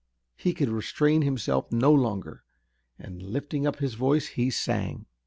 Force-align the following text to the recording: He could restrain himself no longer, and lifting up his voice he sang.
He 0.35 0.55
could 0.55 0.69
restrain 0.69 1.21
himself 1.21 1.71
no 1.71 1.93
longer, 1.93 2.43
and 2.97 3.21
lifting 3.21 3.67
up 3.67 3.75
his 3.77 3.93
voice 3.93 4.29
he 4.29 4.49
sang. 4.49 5.05